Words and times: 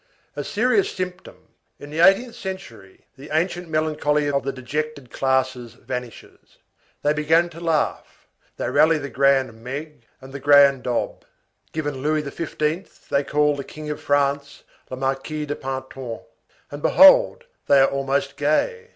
A 0.35 0.43
serious 0.43 0.89
symptom. 0.89 1.49
In 1.77 1.91
the 1.91 1.99
eighteenth 1.99 2.33
century, 2.33 3.05
the 3.17 3.29
ancient 3.31 3.69
melancholy 3.69 4.27
of 4.31 4.41
the 4.41 4.51
dejected 4.51 5.11
classes 5.11 5.75
vanishes. 5.75 6.57
They 7.03 7.13
began 7.13 7.49
to 7.49 7.59
laugh. 7.59 8.27
They 8.57 8.67
rally 8.71 8.97
the 8.97 9.11
grand 9.11 9.61
meg 9.63 10.07
and 10.19 10.33
the 10.33 10.39
grand 10.39 10.81
dab. 10.81 11.23
Given 11.71 11.99
Louis 12.01 12.23
XV. 12.27 12.99
they 13.09 13.23
call 13.23 13.55
the 13.55 13.63
King 13.63 13.91
of 13.91 14.01
France 14.01 14.63
"le 14.89 14.97
Marquis 14.97 15.45
de 15.45 15.55
Pantin." 15.55 16.21
And 16.71 16.81
behold, 16.81 17.43
they 17.67 17.79
are 17.81 17.87
almost 17.87 18.37
gay. 18.37 18.89